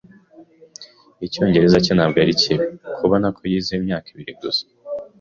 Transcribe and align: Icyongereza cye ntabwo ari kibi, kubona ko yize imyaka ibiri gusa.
Icyongereza 1.25 1.77
cye 1.85 1.91
ntabwo 1.93 2.17
ari 2.23 2.33
kibi, 2.41 2.65
kubona 2.97 3.27
ko 3.35 3.41
yize 3.51 3.71
imyaka 3.79 4.07
ibiri 4.13 4.33
gusa. 4.41 4.63